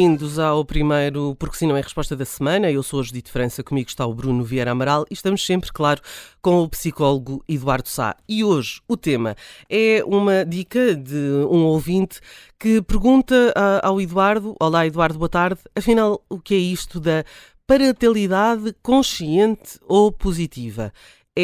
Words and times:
Bem-vindos 0.00 0.38
ao 0.38 0.64
primeiro 0.64 1.36
Porque 1.38 1.58
Se 1.58 1.66
Não 1.66 1.76
é 1.76 1.82
Resposta 1.82 2.16
da 2.16 2.24
Semana. 2.24 2.70
Eu 2.70 2.82
sou 2.82 3.00
a 3.00 3.02
Judite 3.02 3.30
França, 3.30 3.62
comigo 3.62 3.90
está 3.90 4.06
o 4.06 4.14
Bruno 4.14 4.42
Vieira 4.42 4.70
Amaral 4.70 5.04
e 5.10 5.12
estamos 5.12 5.44
sempre, 5.44 5.70
claro, 5.70 6.00
com 6.40 6.62
o 6.62 6.68
psicólogo 6.70 7.44
Eduardo 7.46 7.86
Sá. 7.86 8.16
E 8.26 8.42
hoje 8.42 8.80
o 8.88 8.96
tema 8.96 9.36
é 9.68 10.02
uma 10.06 10.42
dica 10.42 10.96
de 10.96 11.44
um 11.50 11.64
ouvinte 11.64 12.18
que 12.58 12.80
pergunta 12.80 13.52
ao 13.82 14.00
Eduardo: 14.00 14.56
Olá, 14.58 14.86
Eduardo, 14.86 15.18
boa 15.18 15.28
tarde. 15.28 15.60
Afinal, 15.76 16.24
o 16.30 16.40
que 16.40 16.54
é 16.54 16.58
isto 16.58 16.98
da 16.98 17.22
parentalidade 17.66 18.74
consciente 18.82 19.78
ou 19.86 20.10
positiva? 20.10 20.94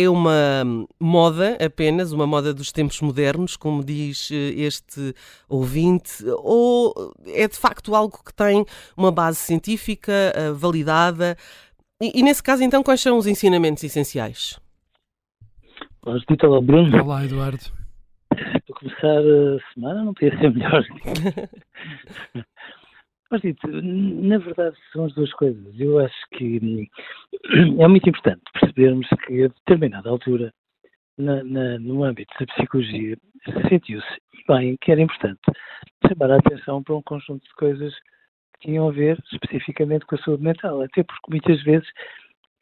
É 0.02 0.08
uma 0.08 0.64
moda 1.00 1.56
apenas, 1.64 2.12
uma 2.12 2.26
moda 2.26 2.52
dos 2.52 2.70
tempos 2.72 3.00
modernos, 3.00 3.56
como 3.56 3.84
diz 3.84 4.30
eh, 4.30 4.52
este 4.56 5.14
ouvinte, 5.48 6.24
ou 6.38 7.14
é 7.26 7.48
de 7.48 7.56
facto 7.56 7.94
algo 7.94 8.18
que 8.24 8.34
tem 8.34 8.64
uma 8.96 9.10
base 9.10 9.38
científica 9.38 10.12
eh, 10.12 10.52
validada? 10.52 11.36
E, 12.02 12.20
e 12.20 12.22
nesse 12.22 12.42
caso, 12.42 12.62
então, 12.62 12.82
quais 12.82 13.00
são 13.00 13.16
os 13.16 13.26
ensinamentos 13.26 13.82
essenciais? 13.82 14.58
Olá, 16.04 16.60
Bruno. 16.60 17.02
Olá, 17.02 17.24
Eduardo. 17.24 17.64
Para 18.28 18.60
começar 18.78 19.18
a 19.18 19.72
semana 19.74 20.04
não 20.04 20.14
podia 20.14 20.38
ser 20.38 20.52
melhor. 20.52 20.84
Dito, 23.42 23.66
na 23.68 24.38
verdade, 24.38 24.76
são 24.92 25.04
as 25.04 25.14
duas 25.14 25.32
coisas. 25.32 25.78
Eu 25.78 25.98
acho 25.98 26.28
que 26.32 26.60
hum, 26.62 26.86
é 27.82 27.88
muito 27.88 28.08
importante 28.08 28.42
percebermos 28.52 29.06
que, 29.26 29.44
a 29.44 29.48
determinada 29.48 30.08
altura, 30.08 30.52
na, 31.18 31.42
na, 31.42 31.78
no 31.78 32.04
âmbito 32.04 32.32
da 32.38 32.46
psicologia, 32.46 33.16
sentiu-se 33.68 34.20
bem 34.48 34.76
que 34.80 34.92
era 34.92 35.00
importante 35.00 35.40
chamar 36.06 36.30
a 36.30 36.36
atenção 36.36 36.82
para 36.82 36.94
um 36.94 37.02
conjunto 37.02 37.42
de 37.42 37.54
coisas 37.54 37.94
que 38.54 38.68
tinham 38.68 38.88
a 38.88 38.92
ver 38.92 39.18
especificamente 39.32 40.06
com 40.06 40.14
a 40.14 40.18
saúde 40.18 40.42
mental. 40.42 40.82
Até 40.82 41.02
porque 41.02 41.30
muitas 41.30 41.62
vezes 41.62 41.88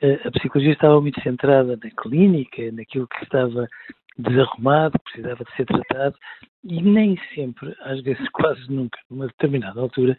eh, 0.00 0.20
a 0.24 0.30
psicologia 0.30 0.72
estava 0.72 1.00
muito 1.00 1.20
centrada 1.20 1.78
na 1.82 1.90
clínica, 2.02 2.72
naquilo 2.72 3.08
que 3.08 3.22
estava 3.24 3.68
desarrumado, 4.16 4.98
precisava 5.00 5.44
de 5.44 5.56
ser 5.56 5.66
tratado, 5.66 6.16
e 6.64 6.82
nem 6.82 7.18
sempre, 7.34 7.74
às 7.80 8.00
vezes 8.02 8.28
quase 8.32 8.70
nunca, 8.70 8.98
numa 9.10 9.26
determinada 9.26 9.80
altura, 9.80 10.16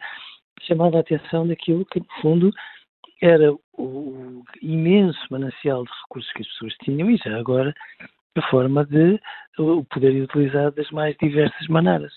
chamava 0.62 0.98
a 0.98 1.00
atenção 1.00 1.46
daquilo 1.46 1.84
que, 1.86 2.00
no 2.00 2.06
fundo, 2.20 2.50
era 3.22 3.52
o 3.78 4.42
imenso 4.60 5.20
manancial 5.30 5.84
de 5.84 5.90
recursos 6.02 6.32
que 6.32 6.42
as 6.42 6.48
pessoas 6.48 6.74
tinham 6.84 7.10
e 7.10 7.16
já 7.16 7.38
agora 7.38 7.74
a 8.36 8.50
forma 8.50 8.84
de 8.84 9.18
o 9.58 9.84
poderem 9.84 10.22
utilizar 10.22 10.70
das 10.72 10.90
mais 10.90 11.16
diversas 11.16 11.66
maneiras. 11.68 12.12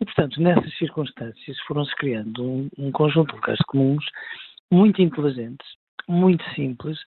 E, 0.00 0.04
portanto, 0.04 0.40
nessas 0.40 0.72
circunstâncias 0.78 1.58
foram-se 1.66 1.94
criando 1.96 2.44
um, 2.44 2.68
um, 2.78 2.92
conjunto 2.92 3.30
de 3.30 3.36
lugares 3.36 3.60
comuns 3.66 4.04
muito 4.70 5.02
inteligentes, 5.02 5.66
muito 6.08 6.44
simples, 6.54 6.98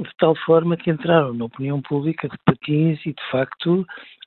de 0.00 0.10
tal 0.18 0.34
forma 0.36 0.76
que 0.76 0.90
entraram 0.90 1.32
na 1.34 1.44
opinião 1.44 1.80
pública 1.82 2.28
de 2.28 2.36
patins 2.44 3.00
e, 3.06 3.12
de 3.12 3.30
facto, 3.30 3.86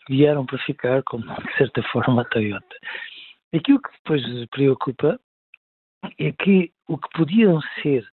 vieram 0.10 0.46
para 0.46 0.58
ficar 0.60 1.04
como, 1.04 1.24
de 1.24 1.58
certa 1.58 1.82
forma, 1.84 2.22
a 2.22 2.26
Toyota. 2.26 2.76
Aquilo 3.54 3.82
que 3.82 3.92
depois 3.92 4.50
preocupa 4.50 5.20
é 6.20 6.32
que 6.32 6.72
o 6.88 6.98
que 6.98 7.10
podiam 7.16 7.60
ser 7.82 8.06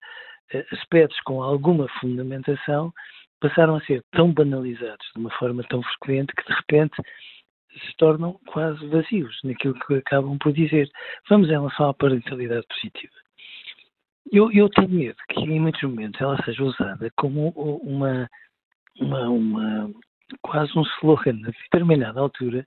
eh, 0.53 0.67
aspectos 0.73 1.21
com 1.21 1.43
alguma 1.43 1.89
fundamentação 2.01 2.93
passaram 3.41 3.77
a 3.77 3.81
ser 3.83 4.03
tão 4.13 4.33
banalizados 4.33 5.05
de 5.15 5.21
uma 5.21 5.31
forma 5.33 5.65
tão 5.65 5.83
frequente 5.83 6.33
que 6.35 6.47
de 6.47 6.55
repente 6.55 6.97
se 7.73 7.97
tornam 7.97 8.39
quase 8.47 8.87
vazios 8.87 9.39
naquilo 9.45 9.75
que 9.75 9.95
acabam 9.95 10.39
por 10.39 10.53
dizer. 10.53 10.89
Vamos 11.29 11.49
em 11.49 11.53
relação 11.53 11.89
à 11.89 11.95
parentalidade 11.95 12.67
positiva. 12.69 13.22
Eu, 14.31 14.51
eu 14.53 14.69
tenho 14.69 14.89
medo 14.89 15.17
que 15.29 15.41
em 15.41 15.61
muitos 15.61 15.83
momentos 15.83 16.21
ela 16.21 16.43
seja 16.45 16.63
usada 16.63 17.11
como 17.17 17.49
uma, 17.49 18.29
uma, 19.01 19.29
uma 19.29 19.91
quase 20.41 20.77
um 20.79 20.83
slogan 20.99 21.41
a 21.45 21.51
determinada 21.51 22.21
altura 22.21 22.67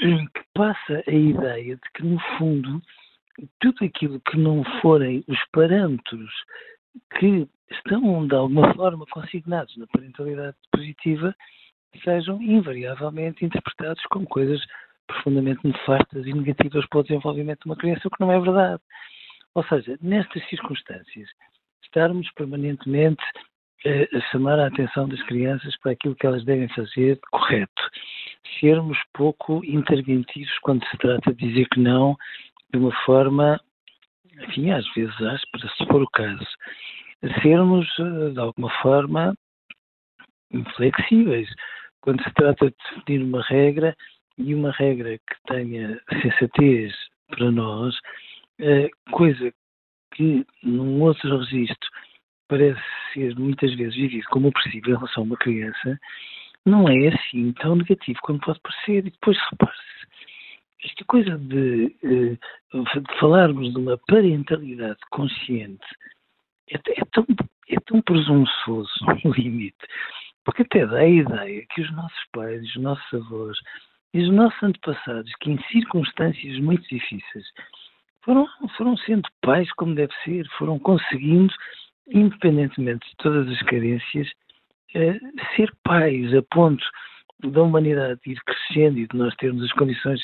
que 0.00 0.42
passa 0.54 1.02
a 1.06 1.12
ideia 1.12 1.76
de 1.76 1.90
que 1.94 2.04
no 2.04 2.18
fundo 2.36 2.82
tudo 3.60 3.84
aquilo 3.84 4.20
que 4.20 4.36
não 4.36 4.64
forem 4.80 5.24
os 5.28 5.38
parâmetros 5.52 6.30
que 7.18 7.48
estão 7.70 8.26
de 8.26 8.34
alguma 8.34 8.74
forma 8.74 9.06
consignados 9.06 9.76
na 9.76 9.86
parentalidade 9.86 10.56
positiva 10.72 11.34
sejam 12.02 12.40
invariavelmente 12.42 13.44
interpretados 13.44 14.02
como 14.10 14.26
coisas 14.26 14.60
profundamente 15.06 15.66
nefastas 15.66 16.26
e 16.26 16.32
negativas 16.32 16.86
para 16.86 17.00
o 17.00 17.02
desenvolvimento 17.02 17.60
de 17.60 17.66
uma 17.66 17.76
criança, 17.76 18.06
o 18.06 18.10
que 18.10 18.20
não 18.20 18.30
é 18.30 18.38
verdade. 18.38 18.82
Ou 19.58 19.64
seja, 19.64 19.98
nestas 20.00 20.48
circunstâncias, 20.48 21.28
estarmos 21.82 22.30
permanentemente 22.34 23.24
eh, 23.84 24.08
a 24.14 24.20
chamar 24.30 24.56
a 24.60 24.68
atenção 24.68 25.08
das 25.08 25.20
crianças 25.24 25.76
para 25.78 25.90
aquilo 25.90 26.14
que 26.14 26.24
elas 26.24 26.44
devem 26.44 26.68
fazer 26.68 27.18
correto, 27.32 27.90
sermos 28.60 28.96
pouco 29.12 29.60
interventivos 29.64 30.56
quando 30.60 30.86
se 30.86 30.96
trata 30.98 31.34
de 31.34 31.48
dizer 31.48 31.66
que 31.70 31.80
não 31.80 32.16
de 32.72 32.78
uma 32.78 32.94
forma, 33.04 33.60
enfim, 34.42 34.70
às 34.70 34.86
vezes 34.94 35.20
áspera, 35.22 35.68
se 35.76 35.86
for 35.86 36.02
o 36.02 36.10
caso, 36.10 36.46
sermos, 37.42 37.84
eh, 37.98 38.30
de 38.30 38.38
alguma 38.38 38.70
forma, 38.80 39.34
inflexíveis. 40.52 41.48
Quando 42.00 42.22
se 42.22 42.32
trata 42.34 42.66
de 42.66 42.76
definir 42.94 43.24
uma 43.24 43.42
regra, 43.42 43.96
e 44.38 44.54
uma 44.54 44.70
regra 44.70 45.18
que 45.18 45.34
tenha 45.48 46.00
sensatez 46.22 46.94
para 47.26 47.50
nós, 47.50 47.92
coisa 49.10 49.52
que 50.12 50.44
num 50.62 51.00
outro 51.02 51.38
registro 51.38 51.88
parece 52.48 52.80
ser 53.12 53.36
muitas 53.38 53.74
vezes 53.74 53.94
vivido 53.94 54.26
como 54.30 54.48
opressivo 54.48 54.90
em 54.90 54.94
relação 54.94 55.22
a 55.22 55.26
uma 55.26 55.36
criança, 55.36 55.98
não 56.64 56.88
é 56.88 57.08
assim 57.08 57.52
tão 57.52 57.76
negativo 57.76 58.18
como 58.22 58.40
pode 58.40 58.60
parecer. 58.60 59.06
E 59.06 59.10
depois 59.10 59.38
repare-se, 59.50 60.06
esta 60.84 61.04
coisa 61.04 61.36
de, 61.38 61.96
eh, 62.02 62.36
de, 62.72 63.18
falarmos 63.18 63.72
de 63.72 63.78
uma 63.78 63.98
parentalidade 64.06 64.98
consciente 65.10 65.86
é, 66.70 66.76
é, 66.76 67.04
tão, 67.12 67.26
é 67.68 67.80
tão 67.86 68.02
presunçoso 68.02 68.92
no 69.24 69.32
limite, 69.32 69.86
porque 70.44 70.62
até 70.62 70.86
dá 70.86 70.98
a 70.98 71.08
ideia 71.08 71.66
que 71.74 71.82
os 71.82 71.92
nossos 71.92 72.24
pais, 72.32 72.62
os 72.62 72.76
nossos 72.76 73.14
avós 73.14 73.58
e 74.14 74.22
os 74.22 74.30
nossos 74.30 74.62
antepassados, 74.62 75.30
que 75.40 75.50
em 75.50 75.62
circunstâncias 75.64 76.58
muito 76.60 76.88
difíceis 76.88 77.46
foram, 78.28 78.46
foram 78.76 78.96
sendo 78.98 79.26
pais 79.40 79.72
como 79.72 79.94
deve 79.94 80.12
ser, 80.22 80.46
foram 80.58 80.78
conseguindo, 80.78 81.52
independentemente 82.12 83.08
de 83.08 83.16
todas 83.16 83.48
as 83.48 83.62
carências, 83.62 84.30
eh, 84.94 85.18
ser 85.56 85.74
pais 85.82 86.34
a 86.34 86.42
ponto 86.42 86.84
da 87.42 87.62
humanidade 87.62 88.20
ir 88.26 88.38
crescendo 88.44 88.98
e 88.98 89.06
de 89.06 89.16
nós 89.16 89.34
termos 89.36 89.64
as 89.64 89.72
condições 89.72 90.20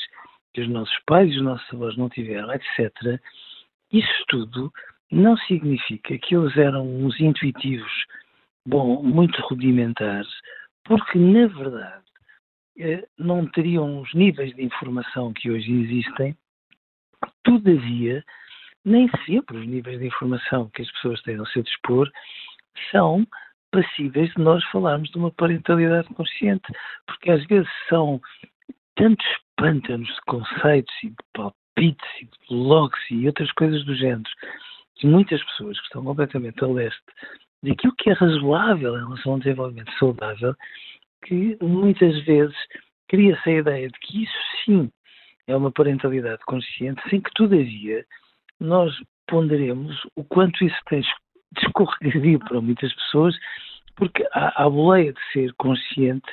que 0.52 0.60
os 0.60 0.68
nossos 0.68 0.96
pais 1.06 1.32
e 1.32 1.36
os 1.36 1.42
nossos 1.42 1.72
avós 1.72 1.96
não 1.96 2.10
tiveram, 2.10 2.52
etc., 2.52 2.92
isso 3.90 4.24
tudo 4.28 4.70
não 5.10 5.36
significa 5.38 6.18
que 6.18 6.36
eles 6.36 6.54
eram 6.58 6.86
uns 6.86 7.18
intuitivos, 7.18 7.92
bom, 8.66 9.02
muito 9.02 9.40
rudimentares, 9.42 10.28
porque, 10.84 11.18
na 11.18 11.46
verdade, 11.46 12.04
eh, 12.78 13.06
não 13.18 13.46
teriam 13.46 14.00
os 14.02 14.12
níveis 14.12 14.54
de 14.54 14.62
informação 14.62 15.32
que 15.32 15.50
hoje 15.50 15.72
existem, 15.72 16.36
todavia, 17.42 18.24
nem 18.84 19.08
sempre 19.26 19.58
os 19.58 19.66
níveis 19.66 19.98
de 19.98 20.06
informação 20.06 20.70
que 20.70 20.82
as 20.82 20.90
pessoas 20.92 21.22
têm 21.22 21.36
ao 21.36 21.46
seu 21.46 21.62
dispor 21.62 22.10
são 22.90 23.26
passíveis 23.70 24.32
de 24.34 24.42
nós 24.42 24.64
falarmos 24.66 25.10
de 25.10 25.18
uma 25.18 25.30
parentalidade 25.32 26.08
consciente, 26.14 26.66
porque 27.06 27.30
às 27.30 27.44
vezes 27.46 27.68
são 27.88 28.20
tantos 28.94 29.26
pântanos 29.56 30.08
de 30.08 30.20
conceitos 30.26 30.94
e 31.02 31.08
de 31.08 31.16
palpites 31.32 32.08
e 32.20 32.24
de 32.24 32.38
blogs 32.48 33.00
e 33.10 33.26
outras 33.26 33.50
coisas 33.52 33.84
do 33.84 33.94
género, 33.94 34.30
de 35.00 35.06
muitas 35.06 35.42
pessoas 35.44 35.78
que 35.78 35.86
estão 35.86 36.04
completamente 36.04 36.62
a 36.62 36.68
leste 36.68 37.02
daquilo 37.62 37.94
que 37.96 38.10
é 38.10 38.12
razoável 38.12 38.96
em 38.96 39.04
relação 39.04 39.32
a 39.32 39.36
um 39.36 39.38
desenvolvimento 39.38 39.92
saudável, 39.98 40.54
que 41.24 41.56
muitas 41.60 42.22
vezes 42.24 42.56
cria-se 43.08 43.48
a 43.48 43.58
ideia 43.58 43.88
de 43.88 43.98
que 44.00 44.24
isso 44.24 44.38
sim 44.64 44.90
é 45.46 45.56
uma 45.56 45.70
parentalidade 45.70 46.42
consciente, 46.46 47.02
sem 47.08 47.20
que, 47.20 47.30
todavia, 47.34 48.04
nós 48.60 48.92
ponderemos 49.26 49.96
o 50.16 50.24
quanto 50.24 50.64
isso 50.64 50.78
tem 50.88 51.02
descorregadio 51.52 52.38
para 52.40 52.60
muitas 52.60 52.92
pessoas, 52.94 53.34
porque 53.96 54.26
a, 54.32 54.64
a 54.64 54.70
boleia 54.70 55.12
de 55.12 55.20
ser 55.32 55.52
consciente, 55.54 56.26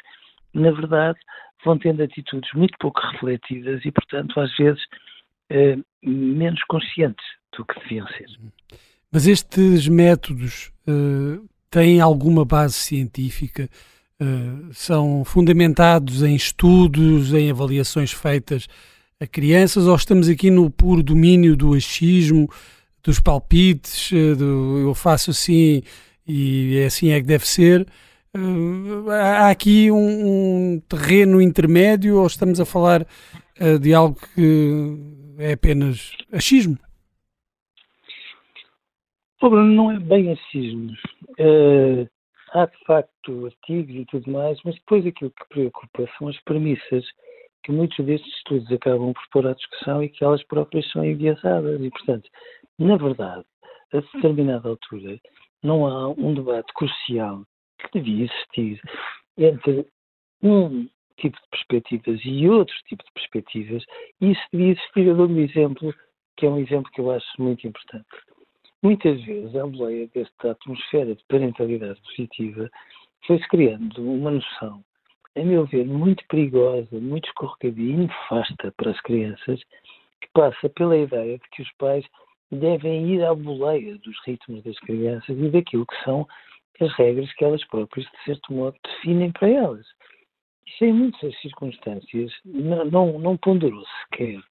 na 0.54 0.72
verdade, 0.72 1.20
vão 1.64 1.78
tendo 1.78 2.02
atitudes 2.02 2.50
muito 2.54 2.76
pouco 2.80 3.00
refletidas 3.12 3.84
e, 3.86 3.92
portanto, 3.92 4.40
às 4.40 4.56
vezes, 4.58 4.82
eh, 5.50 5.78
menos 6.04 6.62
conscientes 6.64 7.26
do 7.56 7.66
que 7.66 7.80
deviam 7.82 8.08
ser. 8.08 8.28
Mas 9.12 9.28
estes 9.28 9.88
métodos 9.88 10.72
uh, 10.88 11.48
têm 11.70 12.00
alguma 12.00 12.46
base 12.46 12.76
científica? 12.76 13.70
Uh, 14.20 14.74
são 14.74 15.26
fundamentados 15.26 16.24
em 16.24 16.36
estudos, 16.36 17.34
em 17.34 17.52
avaliações 17.52 18.12
feitas 18.12 18.68
a 19.22 19.28
crianças, 19.28 19.88
ou 19.88 19.96
estamos 19.96 20.28
aqui 20.28 20.50
no 20.50 20.70
puro 20.72 21.04
domínio 21.04 21.56
do 21.56 21.74
achismo, 21.74 22.50
dos 23.04 23.20
palpites, 23.20 24.12
uh, 24.12 24.36
do 24.36 24.80
eu 24.80 24.96
faço 24.96 25.32
assim 25.32 25.84
e 26.28 26.78
é 26.78 26.86
assim 26.86 27.12
é 27.12 27.20
que 27.20 27.28
deve 27.28 27.48
ser? 27.48 27.88
há 29.10 29.50
aqui 29.50 29.92
um, 29.92 29.98
um, 29.98 30.80
terreno 30.88 31.42
intermédio 31.42 32.18
ou 32.18 32.26
estamos 32.26 32.62
a 32.62 32.66
falar 32.66 33.06
de 33.82 33.94
algo 33.94 34.18
que 34.34 34.98
é 35.38 35.52
apenas 35.52 36.16
achismo? 36.32 36.78
Bruno 39.50 39.74
não 39.74 39.92
é 39.92 40.00
bem 40.00 40.32
acismo. 40.32 40.92
Uh, 41.40 42.08
há 42.54 42.66
de 42.66 42.78
facto 42.86 43.46
artigos 43.46 43.96
e 43.96 44.06
tudo 44.06 44.32
mais, 44.32 44.58
mas 44.64 44.76
depois 44.76 45.06
aquilo 45.06 45.32
que 45.32 45.50
preocupa 45.50 46.08
são 46.18 46.28
as 46.28 46.40
premissas 46.44 47.04
que 47.64 47.72
muitos 47.72 48.06
destes 48.06 48.34
estudos 48.36 48.72
acabam 48.72 49.14
por 49.14 49.24
pôr 49.32 49.48
à 49.48 49.54
discussão 49.54 50.04
e 50.04 50.10
que 50.10 50.24
elas 50.24 50.44
próprias 50.46 50.90
são 50.92 51.06
enviesadas. 51.06 51.82
E, 51.82 51.90
portanto, 51.90 52.30
na 52.80 52.98
verdade, 52.98 53.46
a 53.94 54.00
determinada 54.00 54.70
altura, 54.70 55.20
não 55.64 55.86
há 55.86 56.10
um 56.10 56.34
debate 56.34 56.74
crucial 56.74 57.46
que 57.80 58.00
devia 58.00 58.26
existir 58.26 58.82
entre 59.38 59.86
um 60.42 60.88
tipo 61.18 61.38
de 61.38 61.48
perspectivas 61.50 62.20
e 62.26 62.50
outro 62.50 62.76
tipo 62.88 63.04
de 63.04 63.12
perspectivas, 63.14 63.84
e 64.20 64.32
isso 64.32 64.42
devia 64.52 64.72
existir. 64.72 65.08
Eu 65.08 65.16
dou 65.16 65.28
um 65.28 65.40
exemplo, 65.40 65.94
que 66.38 66.46
é 66.46 66.50
um 66.50 66.58
exemplo 66.58 66.92
que 66.92 67.02
eu 67.02 67.12
acho 67.12 67.28
muito 67.40 67.68
importante. 67.68 68.08
Muitas 68.82 69.24
vezes, 69.24 69.56
a 69.56 69.68
boleia 69.68 70.08
desta 70.08 70.52
atmosfera 70.52 71.14
de 71.14 71.24
parentalidade 71.26 72.02
positiva 72.02 72.70
foi-se 73.28 73.48
criando 73.50 74.02
uma 74.02 74.32
noção, 74.32 74.84
a 75.36 75.44
meu 75.44 75.66
ver, 75.66 75.86
muito 75.86 76.24
perigosa, 76.28 77.00
muito 77.00 77.28
escorregadia 77.28 77.94
e 77.94 77.98
nefasta 77.98 78.74
para 78.78 78.92
as 78.92 79.02
crianças, 79.02 79.62
que 80.20 80.28
passa 80.34 80.70
pela 80.70 80.98
ideia 80.98 81.38
de 81.38 81.50
que 81.52 81.62
os 81.62 81.72
pais 81.74 82.06
devem 82.52 83.08
ir 83.14 83.24
à 83.24 83.34
boleia 83.34 83.98
dos 84.00 84.18
ritmos 84.26 84.64
das 84.64 84.78
crianças 84.80 85.38
e 85.38 85.50
daquilo 85.50 85.86
que 85.86 86.04
são 86.04 86.28
as 86.80 86.92
regras 86.96 87.32
que 87.34 87.46
elas 87.46 87.66
próprias, 87.68 88.06
de 88.08 88.24
certo 88.26 88.54
modo, 88.54 88.76
definem 88.84 89.32
para 89.32 89.50
elas. 89.50 89.86
Isso, 90.68 90.86
em 90.86 90.94
muitas 90.94 91.40
circunstâncias, 91.42 92.32
não, 92.44 93.20
não, 93.20 93.38
ponderou 93.38 93.84
sequer 94.04 94.42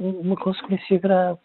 uma 0.00 0.36
consequência 0.36 0.98
grave 0.98 1.38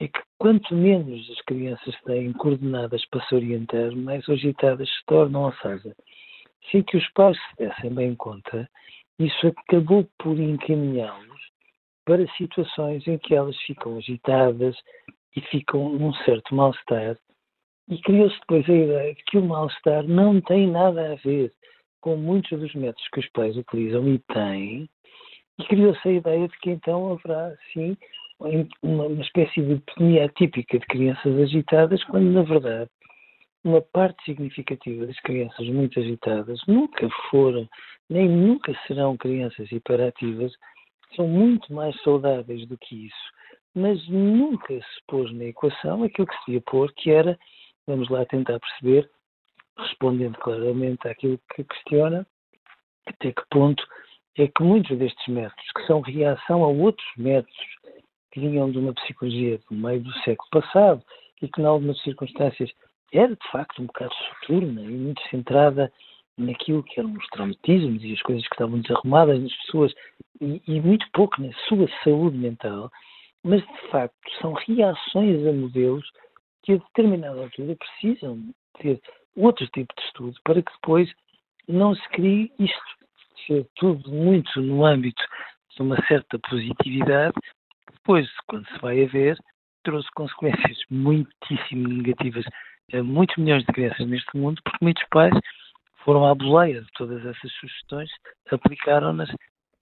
é 0.00 0.08
que 0.08 0.20
quanto 0.38 0.74
menos 0.74 1.30
as 1.30 1.40
crianças 1.42 1.94
têm 2.04 2.32
coordenadas 2.32 3.04
para 3.06 3.24
se 3.26 3.34
orientar, 3.34 3.94
mais 3.94 4.28
agitadas 4.28 4.88
se 4.88 5.04
tornam, 5.06 5.44
ou 5.44 5.52
seja, 5.54 5.94
sem 6.70 6.82
que 6.82 6.96
os 6.96 7.08
pais 7.12 7.36
se 7.36 7.64
dessem 7.64 7.94
bem 7.94 8.14
conta, 8.14 8.68
isso 9.18 9.46
acabou 9.46 10.08
por 10.18 10.38
encaminhá-los 10.38 11.40
para 12.04 12.26
situações 12.36 13.06
em 13.06 13.18
que 13.18 13.34
elas 13.34 13.56
ficam 13.62 13.96
agitadas 13.96 14.76
e 15.36 15.40
ficam 15.40 15.90
num 15.90 16.12
certo 16.24 16.54
mal-estar, 16.54 17.16
e 17.88 17.98
criou-se 18.02 18.38
depois 18.40 18.68
a 18.68 18.72
ideia 18.72 19.14
de 19.14 19.24
que 19.24 19.38
o 19.38 19.44
mal-estar 19.44 20.02
não 20.04 20.40
tem 20.40 20.66
nada 20.66 21.12
a 21.12 21.14
ver 21.16 21.52
com 22.00 22.16
muitos 22.16 22.58
dos 22.58 22.74
métodos 22.74 23.08
que 23.12 23.20
os 23.20 23.28
pais 23.30 23.56
utilizam 23.56 24.08
e 24.08 24.18
têm, 24.18 24.88
e 25.58 25.64
criou-se 25.64 26.08
a 26.08 26.12
ideia 26.12 26.48
de 26.48 26.58
que 26.58 26.70
então 26.70 27.12
haverá, 27.12 27.54
sim, 27.72 27.96
uma, 28.82 29.06
uma 29.06 29.22
espécie 29.22 29.62
de 29.62 29.72
epidemia 29.74 30.28
típica 30.36 30.78
de 30.78 30.86
crianças 30.86 31.38
agitadas, 31.38 32.02
quando 32.04 32.30
na 32.30 32.42
verdade 32.42 32.90
uma 33.64 33.80
parte 33.80 34.24
significativa 34.24 35.06
das 35.06 35.18
crianças 35.20 35.66
muito 35.68 35.98
agitadas 35.98 36.60
nunca 36.66 37.08
foram, 37.30 37.68
nem 38.08 38.28
nunca 38.28 38.76
serão 38.86 39.16
crianças 39.16 39.70
hiperativas, 39.70 40.52
são 41.14 41.28
muito 41.28 41.72
mais 41.72 41.94
saudáveis 42.02 42.66
do 42.66 42.76
que 42.78 43.06
isso. 43.06 43.32
Mas 43.74 44.06
nunca 44.08 44.74
se 44.74 45.02
pôs 45.06 45.32
na 45.32 45.44
equação 45.44 46.02
aquilo 46.02 46.26
que 46.26 46.34
se 46.38 46.46
devia 46.46 46.62
pôr, 46.62 46.92
que 46.94 47.10
era, 47.10 47.38
vamos 47.86 48.08
lá 48.08 48.24
tentar 48.26 48.58
perceber, 48.60 49.08
respondendo 49.78 50.36
claramente 50.38 51.08
àquilo 51.08 51.40
que 51.54 51.64
questiona, 51.64 52.26
até 53.06 53.32
que 53.32 53.42
ponto 53.50 53.82
é 54.38 54.46
que 54.48 54.62
muitos 54.62 54.96
destes 54.98 55.26
métodos, 55.28 55.64
que 55.76 55.86
são 55.86 56.00
reação 56.00 56.64
a 56.64 56.68
outros 56.68 57.06
métodos 57.16 57.56
que 58.32 58.40
vinham 58.40 58.70
de 58.70 58.78
uma 58.78 58.94
psicologia 58.94 59.60
do 59.70 59.76
meio 59.76 60.02
do 60.02 60.12
século 60.20 60.48
passado 60.50 61.02
e 61.40 61.48
que, 61.48 61.60
em 61.60 61.64
algumas 61.64 62.00
circunstâncias, 62.02 62.70
era 63.12 63.34
de 63.34 63.50
facto 63.50 63.82
um 63.82 63.86
bocado 63.86 64.12
soturna 64.14 64.82
e 64.82 64.88
muito 64.88 65.22
centrada 65.28 65.92
naquilo 66.38 66.82
que 66.82 66.98
eram 66.98 67.12
os 67.12 67.26
traumatismos 67.28 68.02
e 68.02 68.12
as 68.12 68.22
coisas 68.22 68.46
que 68.46 68.54
estavam 68.54 68.80
desarrumadas 68.80 69.40
nas 69.40 69.54
pessoas 69.64 69.94
e, 70.40 70.62
e 70.66 70.80
muito 70.80 71.06
pouco 71.12 71.40
na 71.42 71.52
sua 71.68 71.86
saúde 72.02 72.36
mental, 72.36 72.90
mas 73.44 73.60
de 73.60 73.88
facto 73.90 74.30
são 74.40 74.54
reações 74.54 75.46
a 75.46 75.52
modelos 75.52 76.08
que 76.62 76.72
a 76.72 76.76
determinada 76.76 77.40
altura 77.42 77.76
precisam 77.76 78.42
ter 78.80 79.00
outro 79.36 79.66
tipo 79.68 79.92
de 79.96 80.02
estudo 80.06 80.38
para 80.44 80.62
que 80.62 80.72
depois 80.72 81.12
não 81.68 81.94
se 81.94 82.08
crie 82.10 82.52
isto, 82.58 82.82
ser 83.46 83.66
tudo 83.76 84.10
muito 84.10 84.60
no 84.60 84.84
âmbito 84.84 85.22
de 85.74 85.82
uma 85.82 85.96
certa 86.06 86.38
positividade 86.38 87.34
depois, 88.02 88.28
quando 88.48 88.66
se 88.66 88.78
vai 88.80 89.04
a 89.04 89.06
ver, 89.06 89.38
trouxe 89.84 90.10
consequências 90.16 90.76
muitíssimo 90.90 91.88
negativas 91.88 92.44
muitos 93.00 93.36
milhões 93.36 93.64
de 93.64 93.72
crianças 93.72 94.06
neste 94.06 94.36
mundo, 94.36 94.60
porque 94.64 94.84
muitos 94.84 95.04
pais 95.10 95.32
foram 96.04 96.26
à 96.26 96.34
boleia 96.34 96.80
de 96.80 96.88
todas 96.96 97.24
essas 97.24 97.52
sugestões, 97.52 98.10
aplicaram-nas 98.50 99.30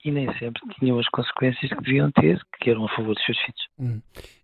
e 0.03 0.11
nem 0.11 0.31
sempre 0.37 0.61
tinham 0.79 0.99
as 0.99 1.07
consequências 1.09 1.71
que 1.71 1.81
deviam 1.83 2.11
ter, 2.11 2.39
que 2.59 2.69
eram 2.69 2.85
a 2.85 2.89
favor 2.95 3.13
dos 3.13 3.23
seus 3.25 3.37
filhos. 3.39 3.67
Hum. 3.79 4.01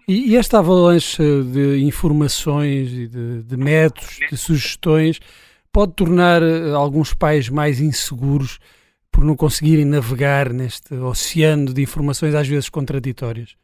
E, 0.08 0.32
e, 0.32 0.36
esta 0.36 0.60
avalanche 0.60 1.22
de 1.52 1.84
informações 1.84 2.92
e 2.94 3.08
de, 3.08 3.44
de 3.44 3.58
métodos, 3.58 4.20
de 4.30 4.38
sugestões, 4.38 5.20
pode 5.72 5.94
tornar 5.94 6.42
eh, 6.42 6.72
alguns 6.74 7.14
pais 7.14 7.50
mais 7.50 7.82
inseguros 7.82 8.60
por 9.12 9.24
não 9.24 9.36
conseguirem 9.36 9.84
navegar 9.84 10.54
neste 10.54 10.94
oceano 10.94 11.74
de 11.74 11.82
informações 11.82 12.36
às 12.36 12.48
vezes 12.48 12.70
contraditórias? 12.70 13.56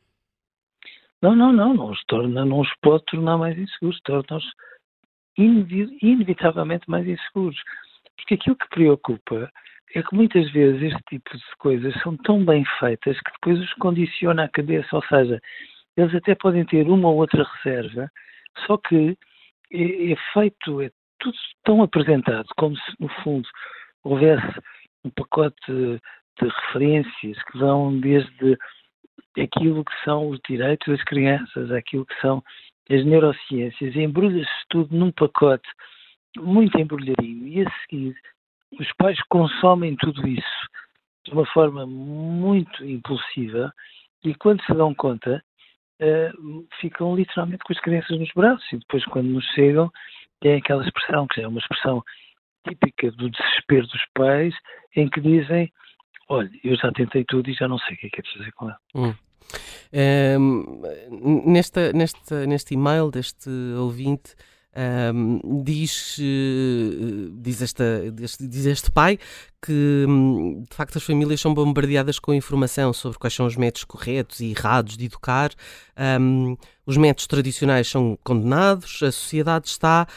Não, 1.21 1.35
não, 1.35 1.53
não, 1.53 1.73
não 1.73 1.91
os, 1.91 2.03
torna, 2.05 2.43
não 2.43 2.59
os 2.59 2.69
pode 2.81 3.05
tornar 3.05 3.37
mais 3.37 3.57
inseguros, 3.57 3.99
torna-os 4.03 4.43
inevitavelmente 5.37 6.89
mais 6.89 7.07
inseguros. 7.07 7.59
Porque 8.15 8.35
aquilo 8.35 8.55
que 8.55 8.69
preocupa 8.69 9.51
é 9.95 10.01
que 10.01 10.15
muitas 10.15 10.49
vezes 10.51 10.81
este 10.81 11.03
tipo 11.09 11.35
de 11.35 11.43
coisas 11.59 11.93
são 12.01 12.17
tão 12.17 12.43
bem 12.43 12.63
feitas 12.79 13.19
que 13.19 13.31
depois 13.33 13.59
os 13.59 13.73
condiciona 13.73 14.45
a 14.45 14.49
cabeça, 14.49 14.95
ou 14.95 15.03
seja, 15.05 15.39
eles 15.95 16.15
até 16.15 16.33
podem 16.35 16.65
ter 16.65 16.87
uma 16.87 17.09
ou 17.09 17.17
outra 17.17 17.43
reserva, 17.43 18.09
só 18.65 18.77
que 18.77 19.17
é, 19.71 20.11
é 20.11 20.15
feito, 20.33 20.81
é 20.81 20.89
tudo 21.19 21.37
tão 21.63 21.83
apresentado 21.83 22.47
como 22.57 22.75
se 22.75 22.93
no 22.99 23.09
fundo 23.23 23.47
houvesse 24.03 24.59
um 25.05 25.09
pacote 25.11 25.55
de, 25.67 25.99
referências 26.41 27.37
que 27.43 27.57
vão 27.59 27.99
desde 27.99 28.57
aquilo 29.37 29.85
que 29.85 30.03
são 30.03 30.29
os 30.29 30.39
direitos 30.47 30.87
das 30.87 31.03
crianças, 31.03 31.71
aquilo 31.71 32.05
que 32.05 32.19
são 32.19 32.43
as 32.89 33.05
neurociências, 33.05 33.95
embrulha-se 33.95 34.49
tudo 34.69 34.95
num 34.95 35.11
pacote 35.11 35.67
muito 36.37 36.77
embrulhadinho 36.79 37.47
e 37.47 37.61
a 37.61 37.71
seguir 37.81 38.15
os 38.79 38.91
pais 38.93 39.19
consomem 39.29 39.95
tudo 39.95 40.27
isso 40.27 40.67
de 41.25 41.31
uma 41.31 41.45
forma 41.45 41.85
muito 41.85 42.83
impulsiva 42.83 43.71
e 44.23 44.33
quando 44.35 44.63
se 44.63 44.73
dão 44.73 44.93
conta 44.95 45.43
uh, 46.01 46.67
ficam 46.81 47.15
literalmente 47.15 47.63
com 47.63 47.71
as 47.71 47.79
crianças 47.79 48.19
nos 48.19 48.31
braços 48.35 48.65
e 48.73 48.77
depois 48.77 49.05
quando 49.05 49.27
nos 49.27 49.45
chegam 49.53 49.91
tem 50.41 50.55
aquela 50.55 50.83
expressão 50.83 51.27
que 51.27 51.41
é 51.41 51.47
uma 51.47 51.59
expressão 51.59 52.03
típica 52.67 53.11
do 53.11 53.29
desespero 53.29 53.87
dos 53.87 54.05
pais, 54.13 54.53
em 54.95 55.09
que 55.09 55.21
dizem: 55.21 55.71
Olha, 56.29 56.49
eu 56.63 56.75
já 56.75 56.91
tentei 56.91 57.23
tudo 57.25 57.49
e 57.49 57.53
já 57.53 57.67
não 57.67 57.77
sei 57.79 57.95
o 57.95 57.97
que 57.97 58.07
é 58.07 58.09
que 58.09 58.19
é 58.19 58.23
de 58.23 58.33
fazer 58.37 58.51
com 58.53 58.69
ela. 58.69 58.79
Hum. 58.95 59.13
Um, 60.39 60.81
nesta, 61.45 61.93
nesta, 61.93 62.45
neste 62.45 62.73
e-mail 62.73 63.11
deste 63.11 63.49
ouvinte, 63.77 64.35
um, 64.75 65.63
diz, 65.63 66.17
eh, 66.19 67.29
diz, 67.33 67.61
esta, 67.61 67.83
diz 68.39 68.65
este 68.65 68.89
pai 68.89 69.19
que 69.61 70.05
hum, 70.07 70.63
de 70.67 70.75
facto 70.75 70.97
as 70.97 71.03
famílias 71.03 71.39
são 71.39 71.53
bombardeadas 71.53 72.17
com 72.17 72.33
informação 72.33 72.91
sobre 72.91 73.19
quais 73.19 73.35
são 73.35 73.45
os 73.45 73.55
métodos 73.55 73.83
corretos 73.83 74.39
e 74.39 74.49
errados 74.49 74.97
de 74.97 75.05
educar. 75.05 75.51
Um, 76.19 76.57
os 76.87 76.97
métodos 76.97 77.27
tradicionais 77.27 77.87
são 77.87 78.17
condenados, 78.23 79.03
a 79.03 79.11
sociedade 79.11 79.67
está 79.67 80.07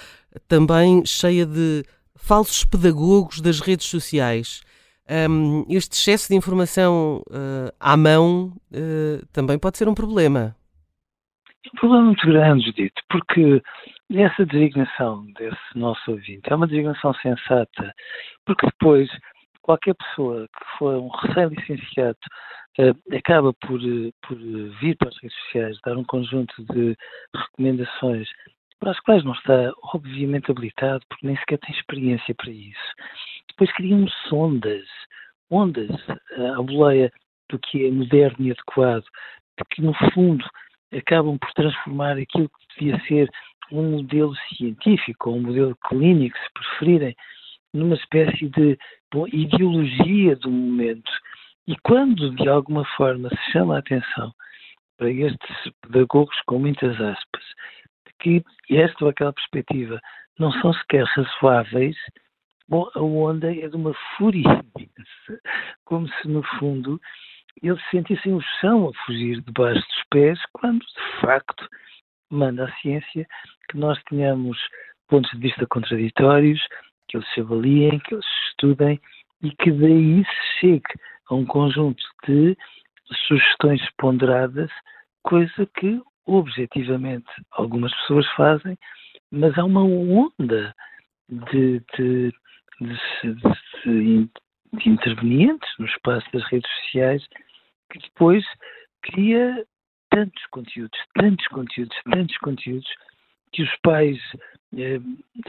também 0.48 1.04
cheia 1.04 1.44
de 1.44 1.84
falsos 2.14 2.64
pedagogos 2.64 3.40
das 3.42 3.60
redes 3.60 3.86
sociais. 3.86 4.62
Um, 5.08 5.64
este 5.68 5.92
excesso 5.92 6.28
de 6.28 6.34
informação 6.34 7.22
uh, 7.30 7.70
à 7.78 7.96
mão 7.96 8.52
uh, 8.72 9.24
também 9.32 9.58
pode 9.58 9.78
ser 9.78 9.88
um 9.88 9.94
problema. 9.94 10.56
É 11.64 11.68
um 11.68 11.78
problema 11.78 12.04
muito 12.06 12.26
grande, 12.26 12.66
Judito, 12.66 13.00
porque 13.08 13.62
essa 14.12 14.44
designação 14.44 15.24
desse 15.38 15.76
nosso 15.76 16.10
ouvinte 16.10 16.42
é 16.50 16.54
uma 16.54 16.66
designação 16.66 17.14
sensata, 17.14 17.94
porque 18.44 18.66
depois 18.66 19.08
qualquer 19.62 19.94
pessoa 19.94 20.46
que 20.46 20.78
for 20.78 20.96
um 20.96 21.08
recém-licenciado 21.08 22.18
uh, 22.80 23.16
acaba 23.16 23.52
por, 23.52 23.80
por 24.26 24.36
vir 24.80 24.96
para 24.96 25.08
as 25.08 25.16
redes 25.22 25.38
sociais, 25.44 25.78
dar 25.84 25.96
um 25.96 26.04
conjunto 26.04 26.54
de 26.72 26.96
recomendações 27.34 28.28
para 28.80 28.90
as 28.90 29.00
quais 29.00 29.24
não 29.24 29.32
está 29.32 29.72
obviamente 29.94 30.50
habilitado, 30.50 31.04
porque 31.08 31.26
nem 31.26 31.36
sequer 31.38 31.58
tem 31.58 31.74
experiência 31.74 32.34
para 32.34 32.50
isso. 32.50 32.94
Depois 33.58 33.74
criam 33.76 34.06
sondas, 34.28 34.86
ondas 35.50 35.90
uh, 36.08 36.58
à 36.58 36.62
boleia 36.62 37.10
do 37.50 37.58
que 37.58 37.86
é 37.86 37.90
moderno 37.90 38.46
e 38.46 38.50
adequado, 38.50 39.04
que 39.70 39.80
no 39.80 39.94
fundo 40.12 40.44
acabam 40.92 41.38
por 41.38 41.50
transformar 41.54 42.18
aquilo 42.18 42.48
que 42.50 42.80
devia 42.80 43.00
ser 43.06 43.30
um 43.72 43.92
modelo 43.92 44.34
científico 44.54 45.30
ou 45.30 45.36
um 45.36 45.42
modelo 45.42 45.76
clínico, 45.88 46.36
se 46.36 46.52
preferirem, 46.52 47.16
numa 47.72 47.94
espécie 47.94 48.48
de 48.50 48.78
bom, 49.12 49.26
ideologia 49.28 50.36
do 50.36 50.50
momento. 50.50 51.10
E 51.66 51.76
quando, 51.82 52.30
de 52.36 52.48
alguma 52.48 52.84
forma, 52.96 53.28
se 53.30 53.52
chama 53.52 53.76
a 53.76 53.78
atenção 53.78 54.32
para 54.98 55.10
estes 55.10 55.72
pedagogos 55.82 56.36
com 56.46 56.58
muitas 56.58 56.94
aspas, 57.00 57.44
que 58.20 58.42
esta 58.70 59.04
ou 59.04 59.10
aquela 59.10 59.32
perspectiva 59.32 60.00
não 60.38 60.52
são 60.60 60.72
sequer 60.74 61.04
razoáveis, 61.04 61.96
bom, 62.68 62.88
a 62.94 63.00
onda 63.00 63.54
é 63.54 63.68
de 63.68 63.76
uma 63.76 63.94
fúria 64.16 64.42
imensa, 64.76 65.42
como 65.84 66.08
se, 66.08 66.28
no 66.28 66.42
fundo, 66.58 67.00
eles 67.62 67.82
sentissem 67.90 68.34
o 68.34 68.40
chão 68.60 68.88
a 68.88 69.04
fugir 69.04 69.40
debaixo 69.42 69.80
dos 69.80 70.04
pés, 70.10 70.38
quando, 70.52 70.80
de 70.80 71.20
facto, 71.20 71.68
manda 72.30 72.64
a 72.64 72.72
ciência 72.80 73.26
que 73.70 73.78
nós 73.78 74.00
tenhamos 74.08 74.58
pontos 75.08 75.30
de 75.30 75.38
vista 75.38 75.66
contraditórios, 75.66 76.60
que 77.08 77.16
eles 77.16 77.28
se 77.32 77.40
avaliem, 77.40 77.98
que 78.00 78.14
eles 78.14 78.24
se 78.24 78.48
estudem 78.50 79.00
e 79.42 79.50
que 79.50 79.70
daí 79.70 80.24
se 80.24 80.60
chegue 80.60 80.94
a 81.28 81.34
um 81.34 81.46
conjunto 81.46 82.02
de 82.26 82.56
sugestões 83.28 83.80
ponderadas, 83.98 84.70
coisa 85.22 85.66
que 85.78 86.00
objetivamente 86.26 87.30
algumas 87.52 87.94
pessoas 88.00 88.26
fazem, 88.32 88.76
mas 89.30 89.56
há 89.56 89.64
uma 89.64 89.84
onda 89.84 90.74
de, 91.28 91.80
de, 91.96 92.32
de, 92.80 93.34
de, 93.84 94.28
de 94.72 94.88
intervenientes 94.88 95.68
no 95.78 95.86
espaço 95.86 96.26
das 96.32 96.44
redes 96.44 96.70
sociais 96.82 97.26
que 97.90 97.98
depois 97.98 98.44
cria 99.02 99.64
tantos 100.10 100.44
conteúdos, 100.46 100.98
tantos 101.14 101.46
conteúdos, 101.48 101.96
tantos 102.10 102.36
conteúdos, 102.38 102.88
que 103.52 103.62
os 103.62 103.76
pais, 103.82 104.18
eh, 104.76 105.00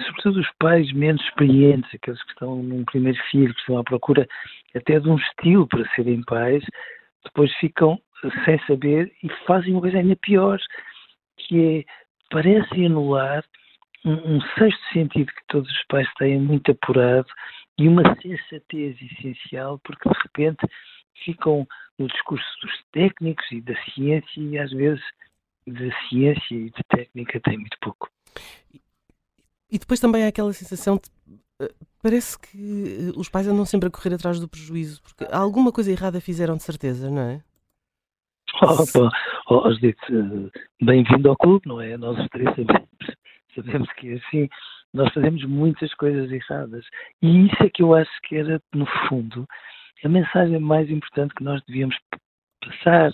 sobretudo 0.05 0.39
os 0.39 0.51
pais 0.60 0.91
menos 0.93 1.22
experientes, 1.24 1.93
aqueles 1.93 2.22
que 2.24 2.31
estão 2.31 2.55
num 2.57 2.86
primeiro 2.86 3.17
filho, 3.31 3.53
que 3.53 3.60
estão 3.60 3.77
à 3.77 3.84
procura 3.84 4.27
até 4.75 5.00
de 5.00 5.10
um 5.10 5.17
estilo 5.17 5.67
para 5.67 5.88
serem 5.96 6.24
pais, 6.24 6.63
depois 7.24 7.53
ficam 7.55 8.00
sem 8.46 8.60
saber 8.65 9.12
e 9.24 9.29
fazem 9.46 9.74
uma 9.74 9.81
coisa 9.81 9.98
ainda 9.98 10.15
pior, 10.17 10.60
que 11.38 11.79
é, 11.79 11.86
parecem 12.29 12.86
anular 12.86 13.43
um, 14.08 14.38
um 14.38 14.42
sexto 14.58 14.82
sentido 14.94 15.28
que 15.28 15.48
todos 15.48 15.70
os 15.70 15.86
pais 15.88 16.08
têm 16.18 16.40
muito 16.40 16.72
apurado 16.72 17.28
e 17.78 17.88
uma 17.88 18.04
sensatez 18.22 18.98
essencial, 19.02 19.80
porque 19.84 20.10
de 20.10 20.16
repente 20.24 20.66
ficam 21.26 21.68
no 22.00 22.08
discurso 22.08 22.46
dos 22.62 22.72
técnicos 22.92 23.46
e 23.52 23.62
da 23.62 23.76
ciência 23.84 24.40
e 24.40 24.58
às 24.58 24.72
vezes 24.72 25.04
de 25.68 25.92
ciência 26.08 26.56
e 26.56 26.70
de 26.70 26.84
técnica 26.90 27.40
tem 27.42 27.58
muito 27.58 27.78
pouco. 27.82 28.10
E 29.70 29.78
depois 29.78 30.00
também 30.00 30.24
há 30.24 30.30
aquela 30.30 30.54
sensação 30.54 30.96
de 30.96 31.10
eh, 31.62 31.74
parece 32.02 32.40
que 32.40 33.10
eh, 33.10 33.20
os 33.20 33.28
pais 33.28 33.48
andam 33.48 33.66
sempre 33.66 33.90
a 33.90 33.92
correr 33.92 34.14
atrás 34.14 34.40
do 34.40 34.48
prejuízo, 34.48 35.02
porque 35.02 35.26
alguma 35.32 35.72
coisa 35.72 35.92
errada 35.92 36.22
fizeram 36.22 36.56
de 36.56 36.64
certeza, 36.64 37.10
não 37.10 37.22
é? 37.22 37.44
Opa, 38.62 39.12
oh, 39.50 39.68
oh, 39.68 40.86
bem-vindo 40.86 41.30
ao 41.30 41.36
clube, 41.36 41.68
não 41.68 41.82
é? 41.82 41.98
Nós 41.98 42.18
os 42.18 42.28
três 42.30 42.50
sabemos, 42.50 42.88
sabemos 43.62 43.92
que 43.94 44.10
é 44.10 44.14
assim. 44.16 44.50
Nós 44.94 45.14
fazemos 45.14 45.44
muitas 45.44 45.94
coisas 45.96 46.32
erradas. 46.32 46.86
E 47.22 47.48
isso 47.48 47.64
é 47.64 47.70
que 47.70 47.84
eu 47.84 47.94
acho 47.94 48.12
que 48.24 48.36
era, 48.38 48.62
no 48.74 48.86
fundo, 49.08 49.46
a 50.04 50.10
mensagem 50.10 50.60
mais 50.60 50.90
importante 50.90 51.34
que 51.36 51.44
nós 51.44 51.62
devíamos 51.68 51.96
passar, 52.62 53.12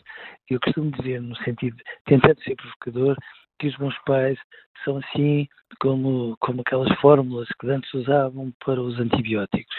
eu 0.50 0.60
costumo 0.60 0.92
dizer, 0.92 1.22
no 1.22 1.36
sentido, 1.38 1.78
tentando 2.06 2.42
ser 2.44 2.56
provocador, 2.56 3.16
que 3.60 3.68
os 3.68 3.76
bons 3.78 3.98
pais 4.06 4.38
são 4.84 4.98
assim 4.98 5.48
como, 5.80 6.36
como 6.40 6.62
aquelas 6.62 6.92
fórmulas 7.00 7.48
que 7.60 7.70
antes 7.70 7.94
usavam 7.94 8.52
para 8.66 8.82
os 8.82 9.00
antibióticos. 9.00 9.76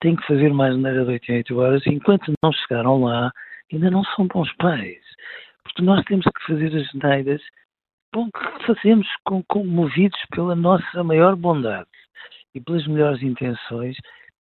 Têm 0.00 0.16
que 0.16 0.26
fazer 0.26 0.52
mais 0.52 0.74
maneira 0.76 1.04
de 1.04 1.12
8 1.12 1.32
em 1.32 1.36
8 1.36 1.58
horas, 1.58 1.86
enquanto 1.86 2.32
não 2.42 2.52
chegaram 2.52 3.04
lá, 3.04 3.32
ainda 3.72 3.90
não 3.90 4.04
são 4.04 4.26
bons 4.26 4.52
pais. 4.56 5.00
Porque 5.64 5.82
nós 5.82 6.04
temos 6.04 6.24
que 6.24 6.46
fazer 6.46 6.76
as 6.76 6.86
geneiras 6.90 7.40
bom, 8.12 8.28
fazemos 8.66 9.06
com, 9.24 9.42
com, 9.44 9.64
movidos 9.64 10.20
pela 10.30 10.54
nossa 10.54 11.02
maior 11.02 11.34
bondade 11.34 11.88
e 12.54 12.60
pelas 12.60 12.86
melhores 12.86 13.22
intenções 13.22 13.96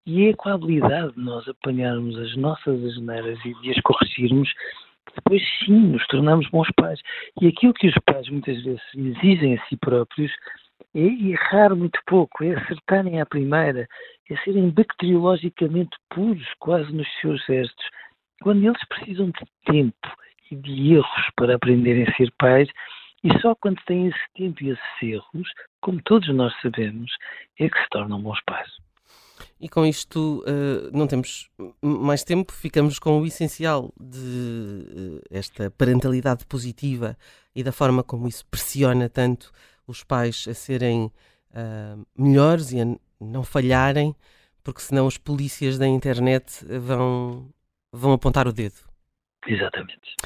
e 0.07 0.27
é 0.29 0.35
com 0.35 0.49
a 0.49 0.55
habilidade 0.55 1.13
de 1.15 1.21
nós 1.21 1.47
apanharmos 1.47 2.19
as 2.19 2.37
nossas 2.37 2.83
asneiras 2.85 3.39
e 3.45 3.55
de 3.61 3.71
as 3.71 3.81
corrigirmos 3.83 4.53
que 5.07 5.15
depois 5.15 5.43
sim 5.65 5.79
nos 5.79 6.07
tornamos 6.09 6.49
bons 6.51 6.69
pais. 6.77 7.01
E 7.41 7.47
aquilo 7.47 7.75
que 7.75 7.89
os 7.89 7.95
pais 8.07 8.29
muitas 8.29 8.63
vezes 8.63 8.83
exigem 8.95 9.57
a 9.57 9.67
si 9.67 9.77
próprios 9.77 10.33
é 10.95 11.01
errar 11.01 11.75
muito 11.77 12.01
pouco, 12.07 12.43
é 12.43 12.55
acertarem 12.55 13.21
à 13.21 13.27
primeira, 13.27 13.87
é 14.29 14.37
serem 14.39 14.71
bacteriologicamente 14.71 15.97
puros 16.09 16.47
quase 16.59 16.93
nos 16.93 17.09
seus 17.21 17.45
gestos. 17.45 17.87
Quando 18.43 18.65
eles 18.65 18.85
precisam 18.89 19.27
de 19.27 19.45
tempo 19.67 20.09
e 20.51 20.57
de 20.57 20.95
erros 20.95 21.31
para 21.37 21.55
aprenderem 21.55 22.05
a 22.09 22.17
ser 22.17 22.33
pais, 22.39 22.69
e 23.23 23.41
só 23.41 23.55
quando 23.55 23.81
têm 23.87 24.09
esse 24.09 24.27
tempo 24.35 24.63
e 24.65 24.71
esses 24.71 25.03
erros, 25.03 25.49
como 25.81 26.03
todos 26.03 26.35
nós 26.35 26.53
sabemos, 26.63 27.11
é 27.59 27.69
que 27.69 27.79
se 27.79 27.89
tornam 27.91 28.21
bons 28.21 28.41
pais. 28.47 28.71
E 29.61 29.69
com 29.69 29.85
isto 29.85 30.43
uh, 30.47 30.97
não 30.97 31.07
temos 31.07 31.51
mais 31.83 32.25
tempo, 32.25 32.53
ficamos 32.53 32.99
com 32.99 33.21
o 33.21 33.27
essencial 33.27 33.93
de 33.99 34.19
uh, 34.19 35.23
esta 35.31 35.71
parentalidade 35.71 36.47
positiva 36.47 37.17
e 37.55 37.63
da 37.63 37.73
forma 37.73 38.03
como 38.03 38.29
isso 38.29 38.47
pressiona 38.47 39.09
tanto 39.09 39.53
os 39.87 40.03
pais 40.03 40.47
a 40.49 40.55
serem 40.55 41.11
uh, 41.51 42.07
melhores 42.17 42.73
e 42.73 42.81
a 42.81 42.85
não 43.21 43.43
falharem, 43.43 44.15
porque 44.65 44.81
senão 44.81 45.07
os 45.07 45.19
polícias 45.19 45.77
da 45.79 45.87
internet 45.87 46.65
vão, 46.79 47.51
vão 47.93 48.13
apontar 48.13 48.49
o 48.49 48.53
dedo. 48.53 48.77
Exatamente. 49.47 50.17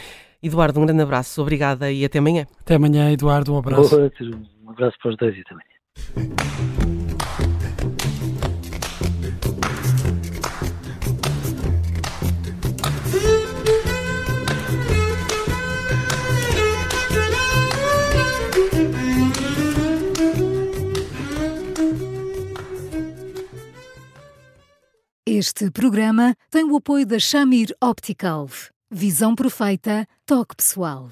Eduardo, 0.44 0.78
um 0.78 0.84
grande 0.84 1.02
abraço, 1.02 1.40
obrigada 1.40 1.90
e 1.90 2.04
até 2.04 2.18
amanhã. 2.18 2.44
Até 2.60 2.74
amanhã, 2.74 3.10
Eduardo, 3.10 3.54
um 3.54 3.58
abraço. 3.58 3.96
Um 3.96 4.70
abraço 4.70 4.94
para 5.02 5.10
os 5.10 5.16
dois 5.16 5.34
e 5.34 5.40
até 5.40 5.54
amanhã. 5.54 5.74
Este 25.26 25.70
programa 25.70 26.34
tem 26.50 26.64
o 26.64 26.76
apoio 26.76 27.06
da 27.06 27.18
Shamir 27.18 27.74
Optical. 27.82 28.46
Visão 28.96 29.34
perfeita, 29.34 30.06
toque 30.24 30.54
pessoal. 30.54 31.10